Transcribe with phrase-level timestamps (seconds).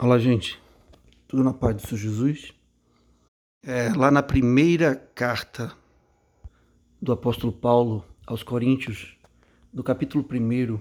[0.00, 0.60] Olá, gente.
[1.28, 2.52] Tudo na paz do Senhor Jesus?
[3.62, 5.72] É, lá na primeira carta
[7.00, 9.16] do apóstolo Paulo aos Coríntios,
[9.72, 10.80] no capítulo 1,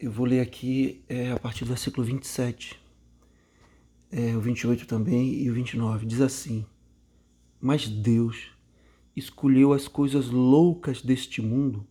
[0.00, 2.76] eu vou ler aqui é, a partir do versículo 27,
[4.10, 6.06] é, o 28 também e o 29.
[6.06, 6.66] Diz assim:
[7.60, 8.50] Mas Deus
[9.14, 11.86] escolheu as coisas loucas deste mundo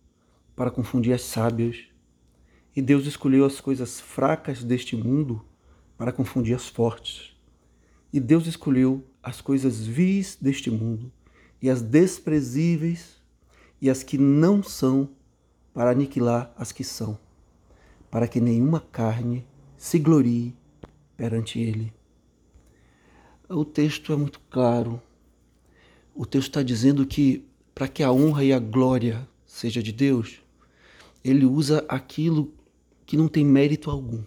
[0.54, 1.86] para confundir as sábias,
[2.76, 5.55] e Deus escolheu as coisas fracas deste mundo para
[6.12, 7.34] confundir as fortes.
[8.12, 11.10] E Deus escolheu as coisas vis deste mundo
[11.60, 13.16] e as desprezíveis
[13.80, 15.10] e as que não são
[15.74, 17.18] para aniquilar as que são,
[18.10, 19.46] para que nenhuma carne
[19.76, 20.54] se glorie
[21.16, 21.92] perante ele.
[23.48, 25.00] O texto é muito claro.
[26.14, 30.40] O texto está dizendo que para que a honra e a glória seja de Deus,
[31.22, 32.52] ele usa aquilo
[33.04, 34.22] que não tem mérito algum.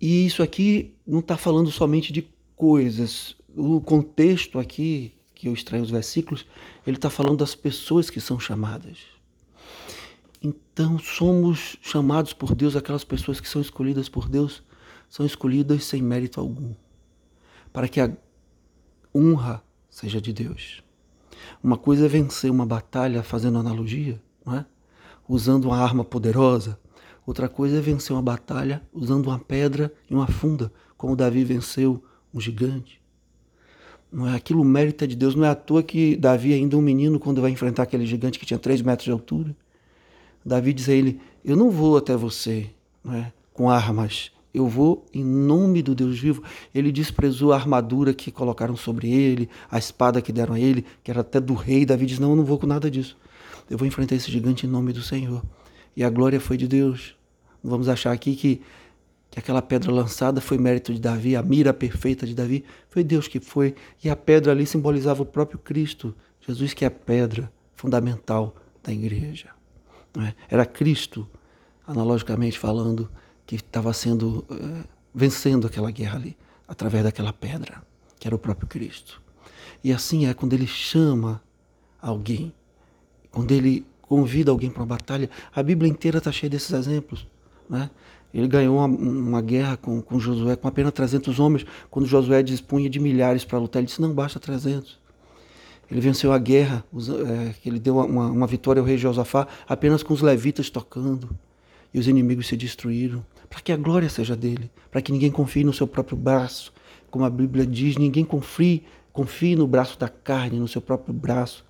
[0.00, 3.36] E isso aqui não está falando somente de coisas.
[3.56, 6.46] O contexto aqui, que eu extraio os versículos,
[6.86, 8.98] ele está falando das pessoas que são chamadas.
[10.42, 14.62] Então, somos chamados por Deus, aquelas pessoas que são escolhidas por Deus,
[15.08, 16.72] são escolhidas sem mérito algum,
[17.72, 18.10] para que a
[19.14, 20.82] honra seja de Deus.
[21.62, 24.64] Uma coisa é vencer uma batalha fazendo analogia, não é?
[25.28, 26.78] usando uma arma poderosa,
[27.30, 32.02] Outra coisa é vencer uma batalha usando uma pedra e uma funda, como Davi venceu
[32.34, 33.00] um gigante.
[34.10, 37.20] Não é aquilo mérito de Deus, não é à toa que Davi, ainda um menino,
[37.20, 39.54] quando vai enfrentar aquele gigante que tinha 3 metros de altura,
[40.44, 42.68] Davi diz a ele: Eu não vou até você
[43.04, 46.42] não é, com armas, eu vou em nome do Deus vivo.
[46.74, 51.12] Ele desprezou a armadura que colocaram sobre ele, a espada que deram a ele, que
[51.12, 51.86] era até do rei.
[51.86, 53.16] Davi diz: Não, eu não vou com nada disso.
[53.70, 55.44] Eu vou enfrentar esse gigante em nome do Senhor.
[55.96, 57.19] E a glória foi de Deus.
[57.62, 58.62] Vamos achar aqui que,
[59.30, 62.64] que aquela pedra lançada foi mérito de Davi, a mira perfeita de Davi.
[62.88, 63.74] Foi Deus que foi.
[64.02, 66.14] E a pedra ali simbolizava o próprio Cristo.
[66.40, 69.50] Jesus que é a pedra fundamental da igreja.
[70.18, 70.34] É?
[70.48, 71.28] Era Cristo,
[71.86, 73.10] analogicamente falando,
[73.46, 74.84] que estava sendo é,
[75.14, 76.36] vencendo aquela guerra ali,
[76.66, 77.82] através daquela pedra,
[78.18, 79.20] que era o próprio Cristo.
[79.82, 81.42] E assim é quando ele chama
[82.00, 82.52] alguém,
[83.30, 85.30] quando ele convida alguém para uma batalha.
[85.54, 87.26] A Bíblia inteira está cheia desses exemplos.
[87.70, 87.88] Né?
[88.34, 92.90] Ele ganhou uma, uma, guerra com, com Josué com apenas 300 homens, quando Josué dispunha
[92.90, 93.80] de milhares para lutar.
[93.80, 94.98] Ele disse: Não basta 300.
[95.90, 96.84] Ele venceu a guerra,
[97.26, 101.30] é, ele deu uma, uma vitória ao rei Josafá apenas com os levitas tocando.
[101.92, 103.24] E os inimigos se destruíram.
[103.48, 106.72] Para que a glória seja dele, para que ninguém confie no seu próprio braço.
[107.10, 111.64] Como a Bíblia diz, ninguém confie, confie no braço da carne, no seu próprio braço.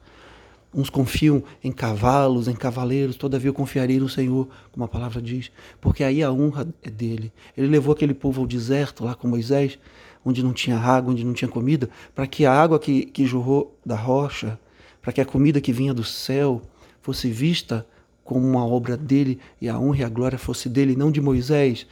[0.73, 5.51] Uns confiam em cavalos, em cavaleiros, todavia eu confiarei no Senhor, como a palavra diz,
[5.81, 7.33] porque aí a honra é dele.
[7.57, 9.79] Ele levou aquele povo ao deserto, lá com Moisés,
[10.25, 13.77] onde não tinha água, onde não tinha comida, para que a água que, que jorrou
[13.85, 14.59] da rocha,
[15.03, 16.63] para que a comida que vinha do céu
[17.03, 17.87] fosse vista
[18.23, 21.87] como uma obra dele e a honra e a glória fosse dele, não de Moisés.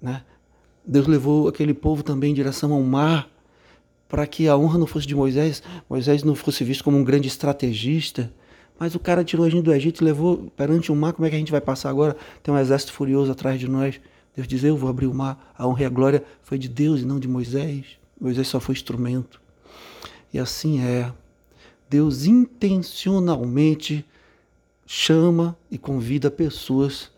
[0.00, 0.22] Né?
[0.84, 3.28] Deus levou aquele povo também em direção ao mar,
[4.12, 7.28] para que a honra não fosse de Moisés, Moisés não fosse visto como um grande
[7.28, 8.30] estrategista,
[8.78, 11.30] mas o cara tirou a gente do Egito e levou perante o mar, como é
[11.30, 12.14] que a gente vai passar agora?
[12.42, 13.98] Tem um exército furioso atrás de nós.
[14.36, 15.54] Deus diz, eu vou abrir o mar.
[15.56, 17.86] A honra e a glória foi de Deus e não de Moisés.
[18.20, 19.40] Moisés só foi instrumento.
[20.30, 21.10] E assim é.
[21.88, 24.04] Deus intencionalmente
[24.84, 27.10] chama e convida pessoas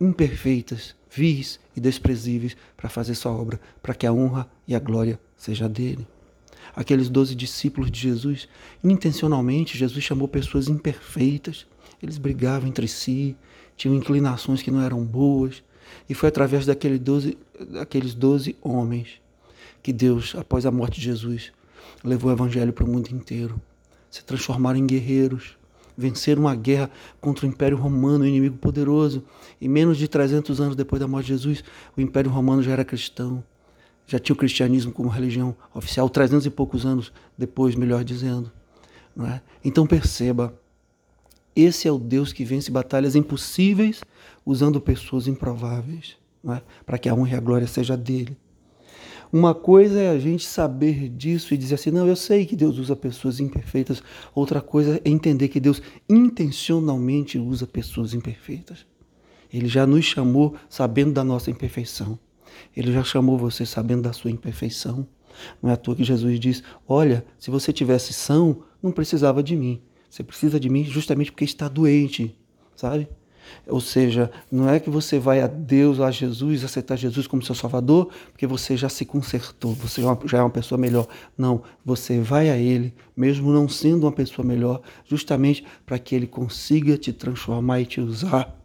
[0.00, 5.20] imperfeitas, vis e desprezíveis para fazer sua obra, para que a honra e a glória
[5.36, 6.06] seja dele
[6.74, 8.48] aqueles doze discípulos de Jesus,
[8.82, 11.66] intencionalmente Jesus chamou pessoas imperfeitas.
[12.02, 13.36] Eles brigavam entre si,
[13.76, 15.62] tinham inclinações que não eram boas.
[16.08, 17.36] E foi através daquele doze,
[17.70, 19.20] daqueles doze homens
[19.82, 21.52] que Deus, após a morte de Jesus,
[22.04, 23.60] levou o evangelho para o mundo inteiro.
[24.10, 25.56] Se transformaram em guerreiros,
[25.96, 26.90] venceram a guerra
[27.20, 29.24] contra o Império Romano, um inimigo poderoso.
[29.60, 31.64] E menos de 300 anos depois da morte de Jesus,
[31.96, 33.42] o Império Romano já era cristão
[34.12, 38.52] já tinha o cristianismo como religião oficial, 300 e poucos anos depois, melhor dizendo.
[39.18, 39.40] É?
[39.64, 40.54] Então perceba,
[41.56, 44.02] esse é o Deus que vence batalhas impossíveis
[44.44, 46.16] usando pessoas improváveis,
[46.46, 46.60] é?
[46.84, 48.36] para que a honra e a glória seja dele.
[49.32, 52.76] Uma coisa é a gente saber disso e dizer assim, não, eu sei que Deus
[52.76, 54.02] usa pessoas imperfeitas.
[54.34, 58.84] Outra coisa é entender que Deus intencionalmente usa pessoas imperfeitas.
[59.50, 62.18] Ele já nos chamou sabendo da nossa imperfeição.
[62.76, 65.06] Ele já chamou você sabendo da sua imperfeição.
[65.62, 69.56] Não é à toa que Jesus diz: Olha, se você tivesse são, não precisava de
[69.56, 69.80] mim.
[70.08, 72.36] Você precisa de mim justamente porque está doente,
[72.76, 73.08] sabe?
[73.66, 77.54] Ou seja, não é que você vai a Deus, a Jesus, aceitar Jesus como seu
[77.54, 81.06] Salvador, porque você já se consertou, você já é uma pessoa melhor.
[81.36, 86.26] Não, você vai a Ele, mesmo não sendo uma pessoa melhor, justamente para que Ele
[86.26, 88.61] consiga te transformar e te usar.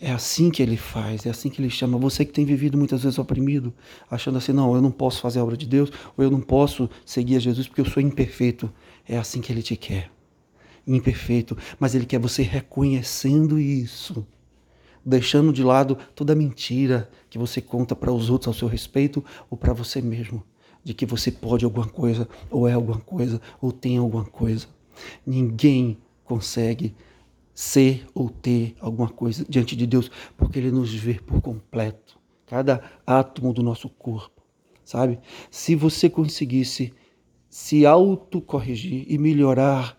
[0.00, 1.96] É assim que ele faz, é assim que ele chama.
[1.98, 3.72] Você que tem vivido muitas vezes oprimido,
[4.10, 6.88] achando assim, não, eu não posso fazer a obra de Deus, ou eu não posso
[7.04, 8.70] seguir a Jesus porque eu sou imperfeito.
[9.08, 10.10] É assim que ele te quer
[10.86, 14.26] imperfeito, mas Ele quer você reconhecendo isso,
[15.04, 19.58] deixando de lado toda mentira que você conta para os outros ao seu respeito ou
[19.58, 20.42] para você mesmo,
[20.84, 24.66] de que você pode alguma coisa, ou é alguma coisa, ou tem alguma coisa.
[25.26, 26.94] Ninguém consegue
[27.56, 32.82] ser ou ter alguma coisa diante de Deus, porque Ele nos vê por completo, cada
[33.06, 34.42] átomo do nosso corpo,
[34.84, 35.18] sabe?
[35.50, 36.92] Se você conseguisse
[37.48, 39.98] se autocorrigir e melhorar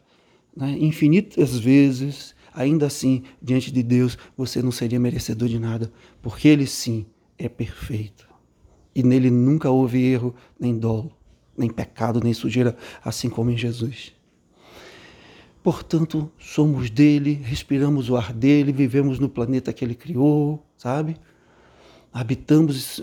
[0.56, 6.48] né, infinitas vezes, ainda assim, diante de Deus, você não seria merecedor de nada, porque
[6.48, 7.08] Ele sim
[7.40, 8.30] é perfeito.
[8.94, 11.12] E nele nunca houve erro, nem dolo,
[11.58, 14.16] nem pecado, nem sujeira, assim como em Jesus.
[15.68, 21.18] Portanto, somos dele, respiramos o ar dele, vivemos no planeta que ele criou, sabe?
[22.14, 23.00] Habitamos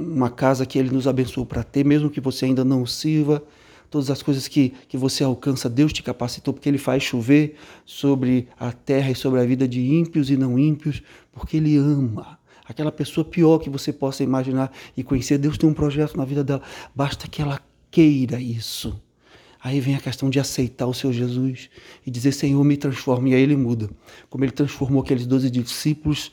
[0.00, 3.44] uma casa que ele nos abençoou para ter, mesmo que você ainda não sirva,
[3.90, 8.48] todas as coisas que, que você alcança, Deus te capacitou, porque Ele faz chover sobre
[8.58, 12.38] a terra e sobre a vida de ímpios e não ímpios, porque Ele ama.
[12.64, 16.42] Aquela pessoa pior que você possa imaginar e conhecer, Deus tem um projeto na vida
[16.42, 16.62] dela,
[16.94, 17.60] basta que ela
[17.90, 18.98] queira isso.
[19.62, 21.70] Aí vem a questão de aceitar o seu Jesus
[22.04, 23.30] e dizer: Senhor, me transforme.
[23.30, 23.88] E aí ele muda.
[24.28, 26.32] Como ele transformou aqueles doze discípulos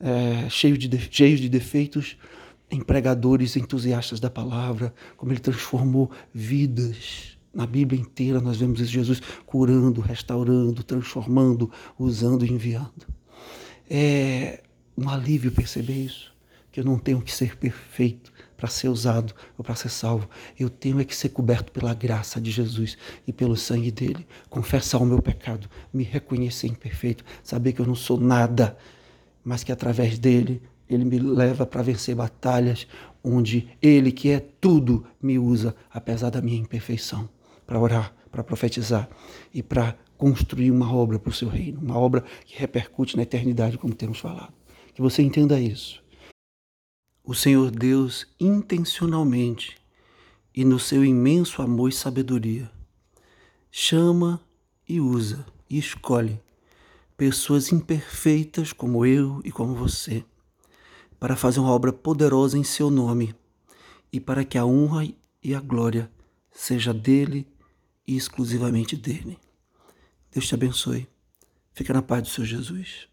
[0.00, 2.16] é, cheios, de, cheios de defeitos
[2.70, 7.36] empregadores entusiastas da palavra, como ele transformou vidas.
[7.54, 13.06] Na Bíblia inteira nós vemos esse Jesus curando, restaurando, transformando, usando e enviando.
[13.88, 14.62] É
[14.98, 16.34] um alívio perceber isso,
[16.76, 20.28] que eu não tenho que ser perfeito para ser usado ou para ser salvo.
[20.60, 24.26] Eu tenho é que ser coberto pela graça de Jesus e pelo sangue dele.
[24.50, 28.76] Confessar o meu pecado, me reconhecer imperfeito, saber que eu não sou nada,
[29.42, 32.86] mas que através dele ele me leva para vencer batalhas
[33.24, 37.26] onde Ele, que é tudo, me usa, apesar da minha imperfeição,
[37.66, 39.08] para orar, para profetizar
[39.54, 43.78] e para construir uma obra para o seu reino, uma obra que repercute na eternidade,
[43.78, 44.52] como temos falado.
[44.92, 46.04] Que você entenda isso.
[47.28, 49.76] O Senhor Deus, intencionalmente
[50.54, 52.70] e no seu imenso amor e sabedoria,
[53.68, 54.40] chama
[54.88, 56.40] e usa e escolhe
[57.16, 60.24] pessoas imperfeitas como eu e como você
[61.18, 63.34] para fazer uma obra poderosa em seu nome
[64.12, 65.12] e para que a honra
[65.42, 66.08] e a glória
[66.52, 67.44] seja dele
[68.06, 69.36] e exclusivamente dele.
[70.30, 71.08] Deus te abençoe.
[71.72, 73.08] Fica na paz do Senhor Jesus.